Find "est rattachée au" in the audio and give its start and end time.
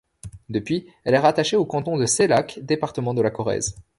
1.13-1.65